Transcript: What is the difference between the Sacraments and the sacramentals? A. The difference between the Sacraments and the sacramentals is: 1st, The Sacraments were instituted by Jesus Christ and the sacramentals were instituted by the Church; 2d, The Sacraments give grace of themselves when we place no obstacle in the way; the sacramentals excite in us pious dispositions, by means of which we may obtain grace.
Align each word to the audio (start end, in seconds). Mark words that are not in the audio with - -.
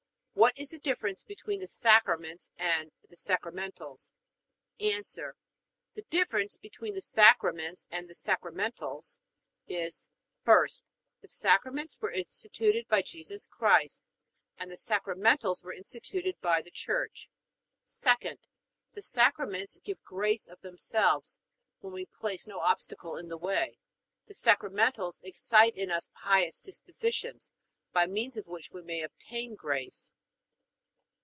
What 0.33 0.57
is 0.57 0.71
the 0.71 0.79
difference 0.79 1.23
between 1.23 1.59
the 1.59 1.67
Sacraments 1.67 2.49
and 2.57 2.91
the 3.07 3.17
sacramentals? 3.17 4.11
A. 4.79 5.01
The 5.01 6.01
difference 6.09 6.57
between 6.57 6.95
the 6.95 7.01
Sacraments 7.01 7.85
and 7.91 8.09
the 8.09 8.15
sacramentals 8.15 9.19
is: 9.67 10.09
1st, 10.47 10.81
The 11.21 11.27
Sacraments 11.27 11.99
were 12.01 12.11
instituted 12.11 12.87
by 12.87 13.03
Jesus 13.03 13.45
Christ 13.45 14.01
and 14.57 14.71
the 14.71 14.77
sacramentals 14.77 15.63
were 15.63 15.73
instituted 15.73 16.37
by 16.41 16.61
the 16.63 16.71
Church; 16.71 17.29
2d, 17.85 18.39
The 18.93 19.03
Sacraments 19.03 19.77
give 19.83 20.01
grace 20.03 20.47
of 20.47 20.61
themselves 20.61 21.39
when 21.81 21.93
we 21.93 22.05
place 22.07 22.47
no 22.47 22.61
obstacle 22.61 23.15
in 23.15 23.27
the 23.27 23.37
way; 23.37 23.77
the 24.25 24.33
sacramentals 24.33 25.21
excite 25.23 25.75
in 25.75 25.91
us 25.91 26.09
pious 26.15 26.61
dispositions, 26.61 27.51
by 27.91 28.07
means 28.07 28.37
of 28.37 28.47
which 28.47 28.71
we 28.71 28.81
may 28.81 29.01
obtain 29.03 29.53
grace. 29.53 30.13